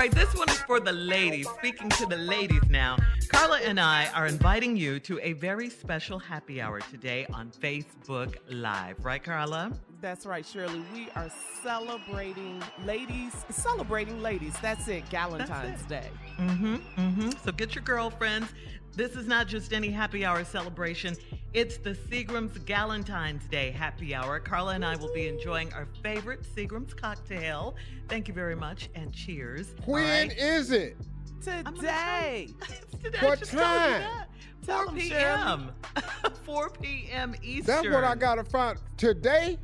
Right, 0.00 0.10
this 0.10 0.34
one 0.34 0.48
is 0.48 0.56
for 0.62 0.80
the 0.80 0.92
ladies. 0.92 1.46
Speaking 1.58 1.90
to 1.90 2.06
the 2.06 2.16
ladies 2.16 2.62
now, 2.70 2.96
Carla 3.28 3.58
and 3.58 3.78
I 3.78 4.08
are 4.14 4.26
inviting 4.26 4.74
you 4.74 4.98
to 5.00 5.20
a 5.20 5.34
very 5.34 5.68
special 5.68 6.18
happy 6.18 6.58
hour 6.58 6.80
today 6.90 7.26
on 7.34 7.50
Facebook 7.50 8.34
Live. 8.48 9.04
Right, 9.04 9.22
Carla? 9.22 9.70
That's 10.00 10.24
right, 10.24 10.46
Shirley. 10.46 10.82
We 10.94 11.08
are 11.14 11.30
celebrating 11.62 12.62
ladies, 12.86 13.34
celebrating 13.50 14.22
ladies. 14.22 14.54
That's 14.62 14.88
it, 14.88 15.04
Galentine's 15.10 15.82
Day. 15.82 16.08
Mm-hmm. 16.38 16.76
Mm-hmm. 16.76 17.30
So 17.44 17.52
get 17.52 17.74
your 17.74 17.84
girlfriends. 17.84 18.48
This 18.96 19.14
is 19.14 19.26
not 19.26 19.46
just 19.46 19.72
any 19.74 19.90
happy 19.90 20.24
hour 20.24 20.42
celebration. 20.42 21.16
It's 21.52 21.76
the 21.76 21.90
Seagram's 21.90 22.58
Galentine's 22.60 23.46
Day 23.46 23.70
happy 23.70 24.14
hour. 24.14 24.40
Carla 24.40 24.74
and 24.74 24.84
I 24.84 24.96
will 24.96 25.12
be 25.12 25.28
enjoying 25.28 25.72
our 25.74 25.86
favorite 26.02 26.44
Seagram's 26.54 26.94
cocktail. 26.94 27.76
Thank 28.08 28.26
you 28.26 28.34
very 28.34 28.56
much 28.56 28.88
and 28.94 29.12
cheers. 29.12 29.74
When 29.84 30.30
is 30.30 30.70
it? 30.70 30.96
Today. 31.42 32.48
Today. 33.02 33.18
What 33.20 33.38
Just 33.38 33.52
told 33.52 33.62
you 33.62 33.68
time? 33.68 34.00
that. 34.00 34.26
Tell 34.64 34.84
4 34.84 34.88
'em, 34.88 34.98
p.m. 34.98 35.70
4 36.44 36.70
p.m. 36.70 37.34
Eastern. 37.42 37.64
That's 37.66 37.88
what 37.94 38.04
I 38.04 38.14
gotta 38.14 38.44
find 38.44 38.78
today 38.96 39.58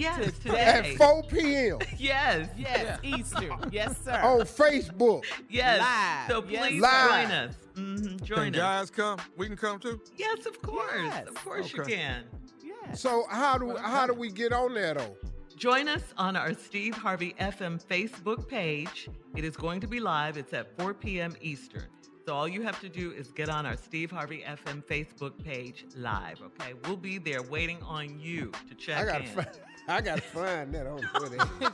Yes, 0.00 0.38
today. 0.38 0.58
at 0.58 0.86
4 0.96 1.22
p.m. 1.24 1.78
Yes. 1.98 2.48
Yes, 2.56 2.98
Easter. 3.02 3.50
Yes, 3.70 3.96
sir. 4.04 4.20
on 4.22 4.40
Facebook. 4.40 5.24
Yes. 5.48 5.80
Live. 5.80 6.30
So 6.30 6.44
Yes, 6.48 6.66
please 6.68 6.80
Live. 6.82 7.10
join 7.10 7.30
us. 7.32 7.54
hmm 7.76 8.16
Join 8.24 8.52
Can 8.52 8.54
us. 8.54 8.60
guys 8.60 8.90
come? 8.90 9.18
We 9.36 9.46
can 9.46 9.56
come 9.56 9.78
too. 9.78 10.00
Yes, 10.16 10.46
of 10.46 10.60
course. 10.62 10.90
Yes. 11.04 11.28
Of 11.28 11.34
course 11.44 11.72
you 11.72 11.82
can. 11.82 12.24
yes. 12.64 13.00
So 13.00 13.24
how 13.30 13.58
do 13.58 13.76
how 13.76 14.06
do 14.06 14.14
we 14.14 14.30
get 14.30 14.52
on 14.52 14.74
there 14.74 14.94
though? 14.94 15.16
Join 15.56 15.88
us 15.88 16.02
on 16.16 16.36
our 16.36 16.54
Steve 16.54 16.94
Harvey 16.94 17.34
FM 17.38 17.82
Facebook 17.84 18.48
page. 18.48 19.08
It 19.36 19.44
is 19.44 19.56
going 19.56 19.80
to 19.82 19.86
be 19.86 20.00
live. 20.00 20.38
It's 20.38 20.54
at 20.54 20.74
4 20.78 20.94
p.m. 20.94 21.36
Eastern. 21.42 21.84
So 22.24 22.34
all 22.34 22.48
you 22.48 22.62
have 22.62 22.80
to 22.80 22.88
do 22.88 23.10
is 23.12 23.28
get 23.32 23.48
on 23.50 23.66
our 23.66 23.76
Steve 23.76 24.10
Harvey 24.10 24.42
FM 24.46 24.82
Facebook 24.84 25.42
page 25.44 25.84
live. 25.96 26.40
Okay, 26.40 26.72
we'll 26.84 26.96
be 26.96 27.18
there 27.18 27.42
waiting 27.42 27.82
on 27.82 28.18
you 28.18 28.52
to 28.70 28.74
check 28.74 29.02
I 29.02 29.04
gotta 29.04 29.24
in. 29.24 29.30
find 29.30 29.48
I 29.88 30.00
gotta 30.00 30.20
find 30.22 30.72
that 30.74 30.86
on 30.86 31.00
Twitter. 31.00 31.38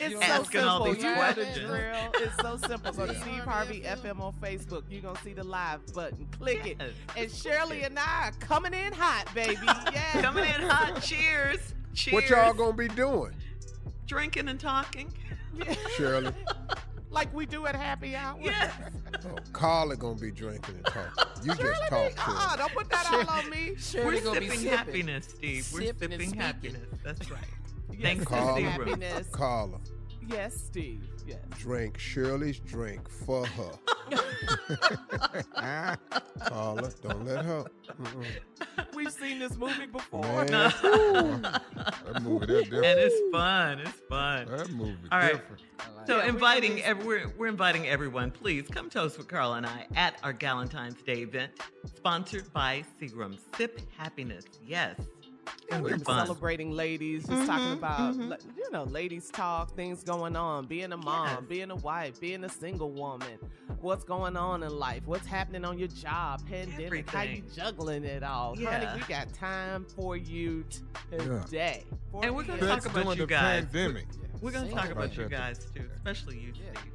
It's 0.00 0.12
so 0.14 0.20
Asking 0.22 0.60
all 0.60 0.84
simple. 0.84 0.92
these 0.94 1.02
you 1.04 1.10
know 1.10 1.28
the 1.28 1.34
questions. 1.44 1.66
drill. 1.66 1.96
It's 2.14 2.36
so 2.36 2.56
simple. 2.68 2.92
Go 2.92 3.06
to 3.06 3.14
Steve 3.20 3.40
Harvey 3.44 3.80
FM 3.82 4.20
on 4.20 4.32
Facebook. 4.42 4.82
You're 4.90 5.00
gonna 5.02 5.18
see 5.22 5.32
the 5.32 5.44
live 5.44 5.80
button. 5.94 6.26
Click 6.38 6.66
it. 6.66 6.80
And 7.16 7.30
Shirley 7.30 7.84
and 7.84 7.96
I 7.98 8.28
are 8.28 8.32
coming 8.40 8.74
in 8.74 8.92
hot, 8.92 9.32
baby. 9.34 9.56
Yeah. 9.92 10.20
Coming 10.22 10.44
in 10.44 10.62
hot. 10.68 11.00
Cheers. 11.00 11.74
Cheers. 11.94 12.12
what 12.14 12.28
y'all 12.28 12.52
gonna 12.52 12.72
be 12.76 12.88
doing, 12.88 13.34
drinking 14.06 14.48
and 14.48 14.58
talking? 14.58 15.12
Yeah. 15.54 15.74
Shirley? 15.96 16.32
like 17.14 17.32
we 17.32 17.46
do 17.46 17.66
at 17.66 17.74
happy 17.76 18.14
hour. 18.16 18.36
Yes. 18.42 18.72
Oh, 19.26 19.36
Carla 19.52 19.96
gonna 19.96 20.18
be 20.18 20.30
drinking 20.30 20.74
and 20.74 20.84
talking. 20.86 21.24
You 21.44 21.54
just 21.54 21.82
talk 21.88 22.12
to 22.14 22.20
Uh-uh, 22.20 22.48
her. 22.50 22.56
don't 22.58 22.72
put 22.72 22.90
that 22.90 23.06
all 23.12 23.30
on 23.30 23.48
me. 23.50 23.76
We're 23.94 24.20
gonna 24.20 24.40
sipping 24.42 24.66
happiness, 24.66 25.26
Steve. 25.28 25.70
We're 25.72 25.80
Sipping 25.86 26.10
sipping 26.10 26.34
happiness. 26.34 26.82
That's 27.04 27.30
right. 27.30 27.40
Yes, 27.92 28.02
Thanks 28.02 28.24
to 28.24 28.28
Carla. 28.28 28.52
Steve 28.54 28.76
Room. 28.78 28.88
happiness. 28.88 29.28
Carla, 29.30 29.78
Yes, 30.28 30.54
Steve. 30.54 31.04
Yes. 31.26 31.38
drink 31.58 31.96
Shirley's 31.98 32.58
drink 32.58 33.08
for 33.08 33.46
her. 33.46 33.70
Carla, 36.44 36.90
don't 37.02 37.24
let 37.24 37.44
her. 37.44 37.64
Mm-mm. 38.02 38.94
We've 38.94 39.10
seen 39.12 39.38
this 39.38 39.56
movie 39.56 39.86
before. 39.86 40.22
Man, 40.22 40.46
That 41.42 42.20
movie, 42.22 42.46
that 42.46 42.64
different. 42.64 42.84
And 42.86 43.00
it's 43.00 43.20
fun. 43.32 43.78
It's 43.80 44.00
fun. 44.08 44.46
That 44.48 44.70
movie 44.70 44.96
All 45.12 45.18
right. 45.18 45.32
different. 45.32 45.62
So 46.06 46.18
Yeah, 46.18 46.22
we 46.24 46.28
inviting 46.30 46.70
always- 46.72 46.84
ev- 46.84 47.04
we're, 47.04 47.28
we're 47.38 47.46
inviting 47.48 47.86
everyone. 47.88 48.30
Please 48.30 48.66
come 48.68 48.90
toast 48.90 49.16
with 49.18 49.28
Carl 49.28 49.54
and 49.54 49.66
I 49.66 49.86
at 49.96 50.18
our 50.22 50.32
Galentine's 50.34 51.00
Day 51.02 51.22
event, 51.22 51.52
sponsored 51.94 52.52
by 52.52 52.84
Seagram. 53.00 53.38
Sip 53.56 53.80
happiness. 53.96 54.44
Yes. 54.64 54.96
It'll 55.68 55.82
We're 55.82 55.98
fun. 55.98 56.26
celebrating 56.26 56.72
ladies, 56.72 57.26
just 57.26 57.46
talking 57.46 57.64
mm-hmm, 57.64 57.72
about 57.74 58.14
mm-hmm. 58.14 58.28
le- 58.28 58.38
you 58.56 58.70
know, 58.70 58.84
ladies 58.84 59.30
talk, 59.30 59.74
things 59.74 60.02
going 60.02 60.36
on, 60.36 60.66
being 60.66 60.92
a 60.92 60.96
mom, 60.96 61.28
Yes. 61.28 61.40
being 61.48 61.70
a 61.70 61.76
wife, 61.76 62.20
being 62.20 62.44
a 62.44 62.48
single 62.48 62.90
woman, 62.90 63.38
what's 63.80 64.04
going 64.04 64.36
on 64.36 64.62
in 64.62 64.78
life, 64.78 65.02
what's 65.06 65.26
happening 65.26 65.64
on 65.64 65.78
your 65.78 65.88
job, 65.88 66.46
pandemic, 66.46 67.08
how 67.08 67.22
you 67.22 67.42
juggling 67.54 68.04
it 68.04 68.22
all. 68.22 68.54
Yeah. 68.58 68.78
Honey, 68.78 69.00
we 69.00 69.08
got 69.08 69.32
time 69.32 69.86
for 69.96 70.16
you 70.16 70.64
today. 71.10 71.84
And 72.22 72.34
we're 72.34 72.44
going 72.44 72.60
to 72.60 72.66
talk 72.66 72.86
about 72.86 73.04
during 73.04 73.18
you 73.18 73.26
guys. 73.26 73.64
pandemic. 73.64 74.06
We're 74.40 74.50
going 74.50 74.68
to 74.68 74.74
talk 74.74 74.90
about 74.90 75.04
about 75.06 75.16
you 75.16 75.28
guys 75.28 75.66
too, 75.74 75.88
especially 75.96 76.38
you, 76.38 76.52
Steve. 76.52 76.94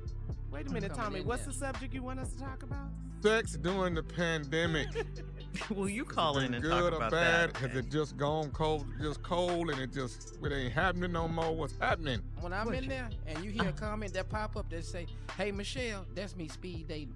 Wait 0.51 0.67
a 0.67 0.73
minute, 0.73 0.93
Tommy, 0.93 1.21
what's 1.21 1.45
the 1.45 1.53
subject 1.53 1.93
you 1.93 2.03
want 2.03 2.19
us 2.19 2.33
to 2.33 2.39
talk 2.39 2.63
about? 2.63 2.87
Sex 3.21 3.53
during 3.53 3.95
the 3.95 4.03
pandemic. 4.03 4.87
Will 5.69 5.89
you 5.89 6.05
call 6.05 6.37
in 6.39 6.53
and 6.53 6.63
good 6.63 6.71
talk 6.71 6.83
or 6.83 6.95
about 6.95 7.11
bad? 7.11 7.53
that? 7.53 7.57
Has 7.57 7.77
it 7.77 7.89
just 7.89 8.17
gone 8.17 8.51
cold, 8.51 8.85
just 9.01 9.21
cold, 9.23 9.69
and 9.69 9.79
it 9.79 9.91
just 9.91 10.37
it 10.43 10.51
ain't 10.51 10.73
happening 10.73 11.11
no 11.11 11.27
more? 11.27 11.55
What's 11.55 11.77
happening? 11.79 12.21
When 12.41 12.53
I'm 12.53 12.71
in 12.73 12.87
there 12.87 13.09
and 13.25 13.43
you 13.43 13.51
hear 13.51 13.69
a 13.69 13.73
comment 13.73 14.13
that 14.13 14.29
pop 14.29 14.55
up 14.55 14.69
that 14.69 14.85
say, 14.85 15.07
"Hey 15.37 15.51
Michelle, 15.51 16.05
that's 16.15 16.35
me 16.35 16.47
speed 16.47 16.87
dating." 16.87 17.15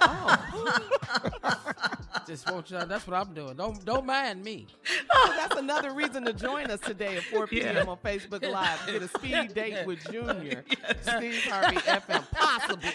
Oh. 0.00 0.78
Just 2.26 2.50
want 2.50 2.70
you. 2.70 2.78
That's 2.84 3.06
what 3.06 3.16
I'm 3.16 3.32
doing. 3.32 3.56
Don't 3.56 3.82
don't 3.86 4.04
mind 4.04 4.44
me. 4.44 4.66
Oh, 5.10 5.32
that's 5.34 5.56
another 5.56 5.92
reason 5.94 6.24
to 6.26 6.34
join 6.34 6.66
us 6.66 6.80
today 6.80 7.16
at 7.16 7.22
4 7.24 7.46
p.m. 7.46 7.76
Yeah. 7.76 7.84
on 7.84 7.96
Facebook 7.98 8.46
Live. 8.50 8.86
Get 8.86 9.02
a 9.02 9.08
speed 9.08 9.54
date 9.54 9.86
with 9.86 10.00
Junior, 10.10 10.62
Steve 11.00 11.42
Harvey 11.44 11.76
FM, 11.78 12.24
possibly. 12.32 12.90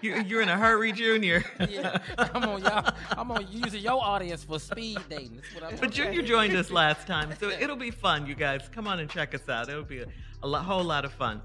You, 0.00 0.20
you're 0.22 0.42
in 0.42 0.48
a 0.48 0.58
hurry, 0.58 0.90
Junior. 0.90 1.44
Yeah, 1.68 1.98
come 2.16 2.42
on, 2.44 2.62
y'all. 2.62 2.92
I'm 3.10 3.28
gonna 3.28 3.46
use 3.48 3.74
your 3.76 4.02
audience 4.02 4.42
for 4.42 4.58
speed 4.58 4.98
dating. 5.08 5.36
That's 5.36 5.54
what 5.54 5.72
I'm. 5.72 5.78
But 5.78 5.90
Junior 5.92 6.22
joined 6.22 6.56
us 6.56 6.70
last 6.72 7.06
time, 7.06 7.30
so 7.38 7.50
it'll 7.60 7.76
be 7.76 7.92
fun, 7.92 8.26
you 8.26 8.34
guys. 8.34 8.68
Come 8.74 8.88
on 8.88 8.98
and 8.98 9.08
check 9.08 9.32
us 9.32 9.48
out. 9.48 9.68
It'll 9.68 9.84
be 9.84 10.00
a, 10.00 10.06
a 10.42 10.48
lo- 10.48 10.58
whole 10.58 10.82
lot 10.84 11.04
of 11.04 11.12
fun. 11.12 11.40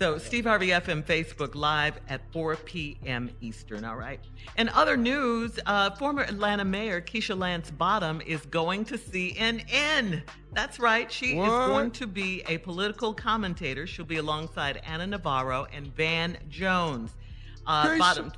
So, 0.00 0.16
Steve 0.16 0.46
Harvey 0.46 0.68
FM 0.68 1.02
Facebook 1.02 1.54
Live 1.54 2.00
at 2.08 2.22
4 2.32 2.56
p.m. 2.56 3.28
Eastern, 3.42 3.84
all 3.84 3.96
right? 3.96 4.18
In 4.56 4.70
other 4.70 4.96
news, 4.96 5.60
uh, 5.66 5.90
former 5.90 6.22
Atlanta 6.22 6.64
Mayor 6.64 7.02
Keisha 7.02 7.38
Lance 7.38 7.70
Bottom 7.70 8.22
is 8.22 8.40
going 8.46 8.86
to 8.86 8.96
CNN. 8.96 10.22
That's 10.54 10.80
right. 10.80 11.12
She 11.12 11.38
is 11.38 11.46
going 11.46 11.90
to 11.90 12.06
be 12.06 12.42
a 12.48 12.56
political 12.56 13.12
commentator. 13.12 13.86
She'll 13.86 14.06
be 14.06 14.16
alongside 14.16 14.80
Ana 14.86 15.06
Navarro 15.06 15.66
and 15.70 15.94
Van 15.94 16.38
Jones. 16.48 17.10
Uh. 17.66 17.98
Bottom, 17.98 18.32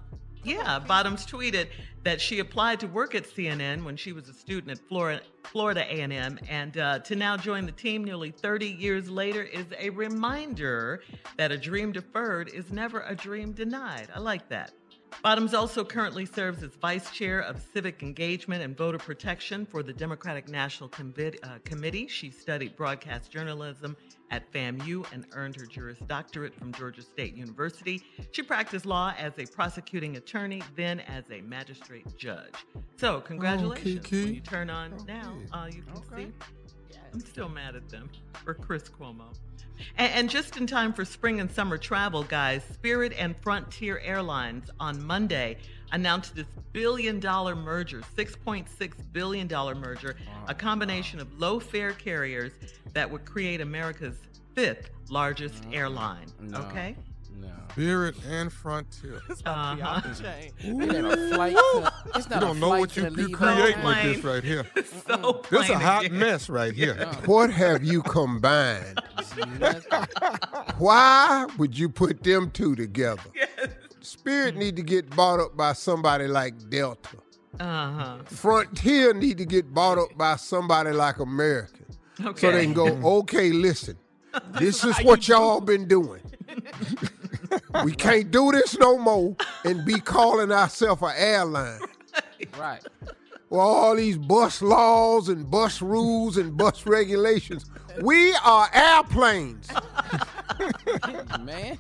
yeah, 0.45 0.79
Bottoms 0.81 1.25
tweeted 1.25 1.69
that 2.05 2.21
she 2.21 2.41
applied 2.41 2.81
to 2.81 2.87
work 2.89 3.15
at 3.15 3.25
CNN 3.25 3.85
when 3.85 3.97
she 3.97 4.13
was 4.13 4.29
a 4.29 4.33
student 4.33 4.73
at 4.73 5.23
Florida, 5.45 5.81
A&M, 5.81 6.39
and 6.49 6.79
uh, 6.79 6.99
to 7.01 7.15
now 7.15 7.37
join 7.37 7.65
the 7.65 7.73
team 7.73 8.03
nearly 8.03 8.31
30 8.33 8.67
years 8.67 9.09
later 9.09 9.43
is 9.43 9.67
a 9.79 9.91
reminder 9.91 11.03
that 11.37 11.53
a 11.53 11.59
dream 11.59 11.93
deferred 11.93 12.49
is 12.49 12.73
never 12.73 13.03
a 13.03 13.15
dream 13.15 13.53
denied. 13.53 14.09
I 14.15 14.19
like 14.19 14.49
that. 14.49 14.73
Bottoms 15.21 15.55
also 15.55 15.85
currently 15.85 16.27
serves 16.27 16.63
as 16.63 16.75
vice 16.75 17.11
chair 17.11 17.41
of 17.41 17.61
civic 17.73 18.03
engagement 18.03 18.63
and 18.63 18.77
voter 18.77 18.99
protection 18.99 19.67
for 19.67 19.83
the 19.83 19.93
Democratic 19.93 20.49
National 20.49 20.89
Convi- 20.89 21.39
uh, 21.45 21.59
Committee. 21.65 22.09
She 22.09 22.31
studied 22.31 22.77
broadcast 22.77 23.31
journalism 23.31 23.97
at 24.31 24.51
FAMU 24.53 25.05
and 25.13 25.27
earned 25.33 25.57
her 25.57 25.67
Juris 25.67 25.99
Doctorate 26.07 26.55
from 26.55 26.73
Georgia 26.73 27.03
State 27.03 27.35
University. 27.35 28.03
She 28.33 28.43
practiced 28.43 28.87
law 28.87 29.13
as 29.17 29.39
a 29.39 29.47
prosecuting 29.47 30.17
attorney, 30.17 30.63
then 30.75 31.01
as 31.01 31.25
a 31.31 31.41
magistrate 31.43 32.07
judge. 32.17 32.55
So, 32.97 33.21
congratulations. 33.21 34.05
Kiki. 34.07 34.25
When 34.25 34.35
you 34.35 34.41
turn 34.41 34.71
on 34.71 34.97
now, 35.07 35.37
uh, 35.53 35.69
you 35.71 35.83
can 35.83 36.03
see. 36.17 36.33
I'm 37.13 37.21
still 37.21 37.49
mad 37.49 37.77
at 37.77 37.89
them 37.91 38.09
for 38.43 38.55
Chris 38.55 38.89
Cuomo. 38.89 39.35
And, 39.97 40.13
and 40.13 40.31
just 40.31 40.57
in 40.57 40.67
time 40.67 40.93
for 40.93 41.05
spring 41.05 41.41
and 41.41 41.51
summer 41.51 41.79
travel, 41.79 42.23
guys, 42.23 42.63
Spirit 42.73 43.13
and 43.19 43.35
Frontier 43.43 43.99
Airlines 44.05 44.71
on 44.81 45.03
Monday 45.05 45.59
announced 45.93 46.35
this 46.35 46.47
billion 46.73 47.21
dollar 47.21 47.55
merger, 47.55 48.03
$6.6 48.17 48.93
billion 49.13 49.49
merger, 49.49 50.17
a 50.49 50.55
combination 50.55 51.21
of 51.21 51.39
low 51.39 51.61
fare 51.61 51.93
carriers 51.93 52.53
that 52.95 53.11
would 53.11 53.25
create 53.25 53.61
America's 53.61 54.17
fifth 54.55 54.91
largest 55.09 55.65
airline. 55.73 56.27
No. 56.41 56.59
Okay? 56.63 56.97
No. 57.41 57.49
Spirit 57.73 58.15
and 58.29 58.53
Frontier. 58.53 59.21
It's 59.31 59.41
about 59.41 59.71
to 59.71 59.77
be 59.77 59.83
off 59.83 59.97
Uh-huh. 60.05 60.15
the 60.15 60.23
chain. 60.23 60.53
It 60.83 60.95
ain't 60.95 61.07
a 61.07 61.35
flight. 61.35 61.57
To, 61.57 61.93
it's 62.15 62.29
You 62.31 62.41
don't 62.41 62.57
a 62.57 62.61
know 62.61 62.69
what 62.69 62.97
you, 62.97 63.09
the 63.11 63.23
you 63.23 63.35
create 63.37 63.77
out. 63.79 63.85
with 63.85 64.03
this 64.03 64.25
right 64.25 64.45
here. 64.45 64.67
so 65.07 65.43
This 65.51 65.69
a 65.71 65.79
hot 65.79 66.05
again. 66.05 66.19
mess 66.19 66.49
right 66.51 66.75
here. 66.75 66.95
What 67.27 67.51
have 67.51 67.83
you 67.83 68.03
combined? 68.03 69.01
Why 70.79 71.47
would 71.59 71.79
you 71.79 71.89
put 71.89 72.23
them 72.23 72.51
two 72.51 72.75
together? 72.77 73.23
Spirit 74.01 74.57
need 74.57 74.77
to 74.77 74.83
get 74.83 75.09
bought 75.15 75.41
up 75.41 75.57
by 75.57 75.73
somebody 75.73 76.27
like 76.27 76.55
Delta. 76.71 77.17
Uh-huh. 77.61 78.19
Frontier 78.25 79.15
need 79.15 79.39
to 79.39 79.45
get 79.45 79.73
bought 79.73 79.99
up 79.99 80.17
by 80.17 80.37
somebody 80.37 80.91
like 80.91 81.19
American. 81.19 81.87
Okay. 82.23 82.41
So 82.41 82.53
they 82.53 82.65
can 82.65 82.73
go, 82.75 82.87
okay, 83.21 83.51
listen, 83.53 83.97
this 84.59 84.85
is 84.85 84.97
what 85.05 85.29
y'all 85.29 85.61
been 85.61 85.87
doing. 85.89 86.21
We 87.85 87.93
can't 87.93 88.31
do 88.31 88.53
this 88.53 88.79
no 88.79 88.99
more 88.99 89.37
and 89.65 89.85
be 89.85 90.01
calling 90.01 90.53
ourselves 90.53 91.03
an 91.03 91.13
airline. 91.17 91.81
right. 92.59 92.83
Well, 93.51 93.61
all 93.61 93.97
these 93.97 94.17
bus 94.17 94.63
laws 94.63 95.29
and 95.29 95.51
bus 95.51 95.83
rules 95.83 96.39
and 96.39 96.57
bus 96.57 96.87
regulations. 96.87 97.67
We 98.01 98.35
are 98.37 98.71
airplanes. 98.73 99.69
Man. 101.41 101.79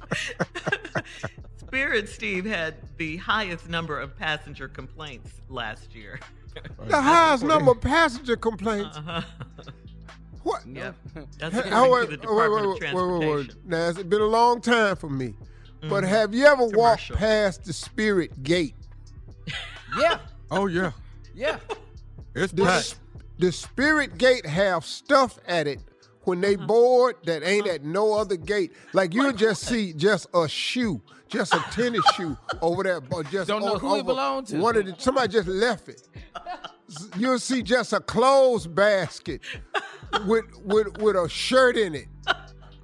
Spirit, 1.56 2.08
Steve, 2.10 2.44
had 2.44 2.74
the 2.98 3.16
highest 3.16 3.70
number 3.70 3.98
of 3.98 4.14
passenger 4.18 4.68
complaints 4.68 5.30
last 5.48 5.94
year. 5.94 6.20
The 6.86 7.00
highest 7.00 7.44
number 7.44 7.70
of 7.70 7.80
passenger 7.80 8.36
complaints. 8.36 8.98
Uh-huh. 8.98 9.22
What? 10.42 10.66
Yep. 10.66 10.96
That's 11.38 11.54
Hey, 11.54 11.60
according 11.70 11.70
to 11.70 11.70
wait, 11.70 12.04
the 12.04 12.10
wait, 12.10 12.20
Department 12.20 12.52
wait, 12.52 12.64
of 12.64 12.66
wait, 12.66 12.68
wait, 12.68 12.68
wait, 12.68 12.78
Transportation. 12.78 13.60
wait. 13.64 13.66
Now, 13.66 13.88
it's 13.88 14.02
been 14.02 14.20
a 14.20 14.26
long 14.26 14.60
time 14.60 14.96
for 14.96 15.08
me. 15.08 15.34
But 15.88 16.04
Mhm. 16.04 16.08
have 16.08 16.34
you 16.34 16.46
ever 16.46 16.64
walked 16.66 17.12
past 17.12 17.64
the 17.64 17.72
Spirit 17.72 18.42
Gate? 18.42 18.74
Yeah. 19.98 20.20
Oh 20.50 20.66
yeah, 20.66 20.92
Yeah. 21.34 21.58
it's 22.34 22.52
The, 22.52 22.62
packed. 22.64 22.76
s- 22.78 22.94
the 23.38 23.52
Spirit 23.52 24.16
Gate 24.16 24.46
have 24.46 24.86
stuff 24.86 25.38
at 25.46 25.66
it 25.66 25.80
when 26.24 26.40
they 26.40 26.54
Uh-huh. 26.54 26.66
board 26.66 27.16
that 27.26 27.42
ain't 27.42 27.66
at 27.66 27.84
no 27.84 28.14
other 28.14 28.36
gate. 28.36 28.72
Like 28.94 29.12
you'll 29.12 29.32
just 29.34 29.64
see 29.64 29.92
just 29.92 30.28
a 30.32 30.48
shoe, 30.48 31.02
just 31.28 31.52
a 31.52 31.58
tennis 31.72 32.04
shoe 32.14 32.38
over 32.62 32.82
there. 32.84 33.00
But 33.02 33.28
just 33.30 33.48
Don't 33.48 33.60
know 33.60 33.74
o- 33.74 33.78
who 33.78 33.88
it 33.96 33.98
over 33.98 34.04
belong 34.04 34.44
to. 34.46 34.58
One 34.60 34.76
of 34.78 34.86
the, 34.86 34.94
somebody 34.98 35.28
just 35.32 35.48
left 35.48 35.88
it. 35.90 36.08
You'll 37.18 37.38
see 37.38 37.62
just 37.62 37.92
a 37.92 38.00
clothes 38.00 38.66
basket 38.66 39.40
with 40.26 40.44
with 40.64 40.96
with 40.98 41.16
a 41.16 41.28
shirt 41.28 41.76
in 41.76 41.94
it. 41.94 42.06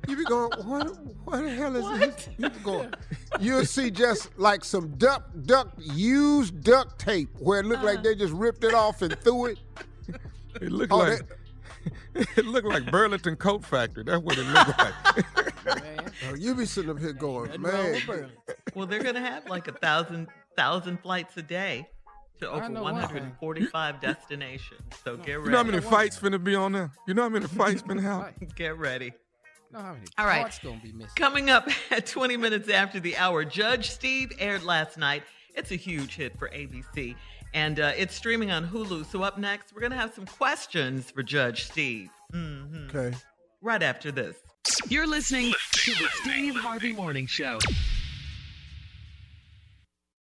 You 0.09 0.17
be 0.17 0.25
going, 0.25 0.51
what, 0.67 0.87
what 1.25 1.43
the 1.43 1.51
hell 1.51 1.77
is 1.77 2.01
this? 2.01 2.29
You 2.39 2.49
be 2.51 2.59
going, 2.61 2.93
you'll 3.41 3.65
see 3.67 3.91
just 3.91 4.37
like 4.39 4.65
some 4.65 4.89
duck, 4.97 5.29
duck, 5.45 5.69
used 5.79 6.63
duct 6.65 6.99
tape 6.99 7.29
where 7.39 7.61
it 7.61 7.67
looked 7.67 7.85
Uh-huh. 7.85 7.95
like 7.95 8.03
they 8.03 8.15
just 8.15 8.33
ripped 8.33 8.65
it 8.65 8.75
off 8.75 9.03
and 9.03 9.17
threw 9.21 9.47
it. 9.47 9.59
It 10.61 10.73
looked 10.73 10.91
Oh, 10.93 10.97
like 10.99 11.21
it 12.37 12.45
looked 12.47 12.67
like 12.67 12.91
Burlington 12.91 13.37
Coat 13.37 13.65
Factory. 13.65 14.03
That's 14.03 14.21
what 14.23 14.37
it 14.39 14.45
looked 14.45 14.79
like. 14.79 15.65
Man. 15.85 16.11
Oh, 16.29 16.35
you 16.35 16.55
be 16.55 16.65
sitting 16.67 16.91
up 16.91 16.99
here 16.99 17.13
going, 17.13 17.61
man. 17.61 18.01
Well, 18.75 18.87
they're 18.87 19.03
going 19.03 19.15
to 19.15 19.21
have 19.21 19.47
like 19.49 19.69
a 19.69 19.73
thousand 19.73 20.27
thousand 20.57 21.01
flights 21.01 21.37
a 21.37 21.43
day 21.43 21.87
to 22.41 22.49
over 22.51 22.69
know 22.71 22.83
one 22.83 22.95
thing. 22.95 23.03
145 23.03 24.01
destinations. 24.01 24.81
So 25.05 25.17
get 25.19 25.35
ready. 25.35 25.45
You 25.45 25.51
know 25.51 25.57
how 25.59 25.63
many 25.65 25.81
fights 25.81 26.19
finna 26.19 26.43
be 26.43 26.55
on 26.57 26.73
there? 26.73 26.91
You 27.07 27.15
know 27.15 27.23
how 27.23 27.29
many 27.29 27.47
fights 27.47 27.83
finna 27.83 28.03
happen? 28.03 28.49
Get 28.57 28.77
ready. 28.79 29.13
Know 29.73 29.81
how 29.81 29.93
many 29.93 30.07
All 30.17 30.27
right. 30.27 30.41
parts 30.41 30.59
gonna 30.59 30.81
be 30.83 30.93
missing? 30.93 31.13
Coming 31.17 31.51
up 31.51 31.69
at 31.91 32.07
20 32.07 32.37
minutes 32.37 32.69
after 32.71 33.01
the 33.01 33.17
hour, 33.17 33.45
Judge 33.45 33.91
Steve 33.91 34.33
aired 34.39 34.63
last 34.65 34.97
night. 34.97 35.23
It's 35.55 35.71
a 35.73 35.77
huge 35.77 36.15
hit 36.17 36.39
for 36.39 36.49
ABC, 36.49 37.17
and 37.53 37.81
uh, 37.81 37.93
it's 37.97 38.15
streaming 38.15 38.51
on 38.51 38.67
Hulu. 38.69 39.05
So 39.11 39.23
up 39.23 39.39
next, 39.39 39.75
we're 39.75 39.81
going 39.81 39.91
to 39.93 39.99
have 39.99 40.15
some 40.15 40.25
questions 40.27 41.11
for 41.11 41.23
Judge 41.23 41.65
Steve. 41.65 42.11
hmm 42.33 42.87
Okay. 42.89 43.17
Right 43.61 43.83
after 43.83 44.13
this. 44.13 44.37
You're 44.89 45.07
listening 45.07 45.53
to 45.73 45.91
the 45.93 46.09
Steve 46.23 46.55
Harvey 46.55 46.93
Morning 46.93 47.27
Show. 47.27 47.59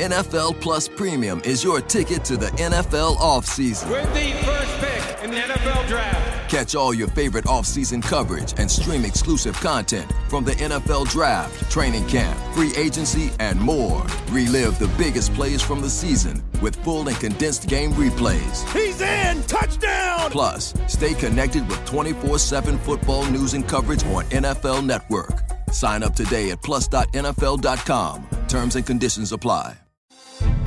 NFL 0.00 0.58
Plus 0.62 0.88
Premium 0.88 1.42
is 1.44 1.62
your 1.62 1.82
ticket 1.82 2.24
to 2.24 2.38
the 2.38 2.46
NFL 2.52 3.16
offseason. 3.18 3.90
With 3.90 4.10
the 4.14 4.32
first 4.46 4.78
pick 4.78 5.24
in 5.24 5.30
the 5.30 5.36
NFL 5.36 5.86
Draft. 5.88 6.50
Catch 6.50 6.74
all 6.74 6.94
your 6.94 7.08
favorite 7.08 7.44
offseason 7.44 8.02
coverage 8.02 8.54
and 8.56 8.70
stream 8.70 9.04
exclusive 9.04 9.54
content 9.56 10.10
from 10.30 10.42
the 10.44 10.52
NFL 10.52 11.06
Draft, 11.10 11.70
training 11.70 12.06
camp, 12.08 12.38
free 12.54 12.72
agency, 12.78 13.30
and 13.40 13.60
more. 13.60 14.02
Relive 14.30 14.78
the 14.78 14.90
biggest 14.96 15.34
plays 15.34 15.60
from 15.60 15.82
the 15.82 15.90
season 15.90 16.42
with 16.62 16.76
full 16.76 17.06
and 17.06 17.18
condensed 17.18 17.68
game 17.68 17.92
replays. 17.92 18.66
He's 18.72 19.02
in! 19.02 19.42
Touchdown! 19.42 20.30
Plus, 20.30 20.72
stay 20.88 21.12
connected 21.12 21.68
with 21.68 21.84
24 21.84 22.38
7 22.38 22.78
football 22.78 23.26
news 23.26 23.52
and 23.52 23.68
coverage 23.68 24.02
on 24.04 24.24
NFL 24.30 24.82
Network. 24.82 25.42
Sign 25.72 26.02
up 26.02 26.14
today 26.14 26.52
at 26.52 26.62
plus.nfl.com. 26.62 28.26
Terms 28.48 28.76
and 28.76 28.86
conditions 28.86 29.32
apply. 29.32 29.76